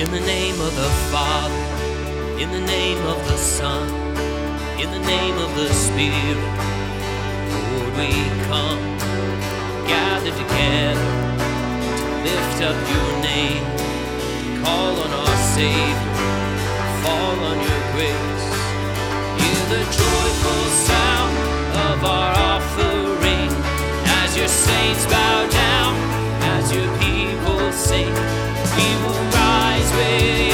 In 0.00 0.10
the 0.12 0.20
name 0.20 0.58
of 0.62 0.74
the 0.76 0.88
Father, 1.12 2.40
in 2.40 2.50
the 2.50 2.60
name 2.60 2.96
of 3.04 3.18
the 3.28 3.36
Son, 3.36 3.86
in 4.80 4.90
the 4.90 4.98
name 5.06 5.36
of 5.36 5.54
the 5.54 5.68
Spirit, 5.74 6.40
Lord, 7.52 7.92
we 7.98 8.08
come 8.48 8.80
gathered 9.86 10.32
together 10.32 11.10
to 12.00 12.06
lift 12.24 12.62
up 12.64 12.78
your 12.88 13.10
name, 13.20 13.62
call 14.64 14.96
on 15.04 15.10
our 15.20 15.36
Savior, 15.52 16.14
fall 17.04 17.36
on 17.50 17.58
your 17.60 17.82
grace. 17.92 18.46
Hear 19.36 19.62
the 19.68 19.84
joyful 19.84 20.64
sound 20.88 21.32
of 21.92 22.04
our 22.06 22.32
offering 22.52 23.52
as 24.22 24.34
your 24.34 24.48
saints 24.48 25.04
bow 25.12 25.46
down, 25.46 25.92
as 26.56 26.72
your 26.74 26.88
people 26.96 27.70
sing. 27.72 28.14
We 28.76 28.88
will 29.04 29.39
rise 30.00 30.49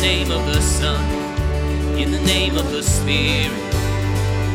name 0.00 0.30
of 0.30 0.46
the 0.46 0.62
Son, 0.62 1.04
in 1.98 2.10
the 2.10 2.20
name 2.20 2.56
of 2.56 2.70
the 2.70 2.82
Spirit, 2.82 3.52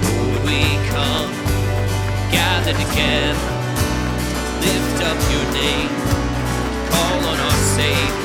Lord, 0.04 0.44
we 0.44 0.62
come, 0.90 1.32
gather 2.32 2.74
together, 2.74 3.52
lift 4.62 5.04
up 5.04 5.20
your 5.32 5.46
name, 5.54 5.90
call 6.90 7.30
on 7.30 7.40
our 7.40 7.58
Savior. 7.76 8.25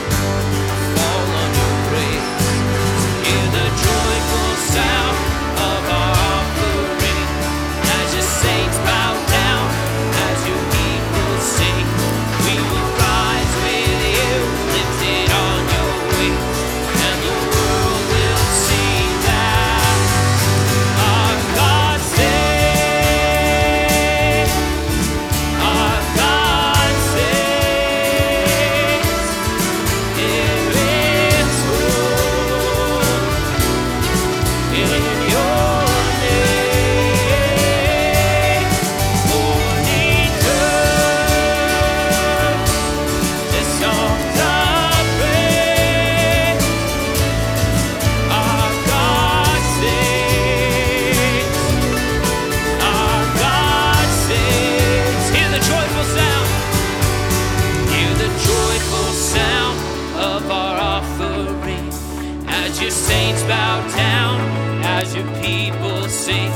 your 62.80 62.90
saints 62.90 63.42
bow 63.42 63.86
down 63.94 64.40
as 64.84 65.14
your 65.14 65.26
people 65.42 66.08
sing. 66.08 66.50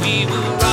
We 0.00 0.24
will 0.26 0.56
rise. 0.56 0.67